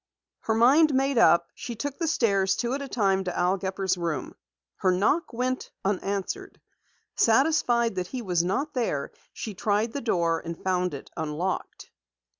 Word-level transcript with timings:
Her 0.39 0.55
mind 0.55 0.95
made 0.95 1.19
up, 1.19 1.49
she 1.53 1.75
took 1.75 1.99
the 1.99 2.07
stairs 2.07 2.55
two 2.55 2.73
at 2.73 2.81
a 2.81 2.87
time 2.87 3.23
to 3.25 3.37
Al 3.37 3.57
Gepper's 3.59 3.99
room. 3.99 4.33
Her 4.77 4.91
knock 4.91 5.31
went 5.31 5.69
unanswered. 5.85 6.59
Satisfied 7.15 7.93
that 7.93 8.07
he 8.07 8.23
was 8.23 8.43
not 8.43 8.73
there, 8.73 9.11
she 9.31 9.53
tried 9.53 9.93
the 9.93 10.01
door 10.01 10.39
and 10.39 10.57
found 10.63 10.95
it 10.95 11.11
unlocked. 11.15 11.91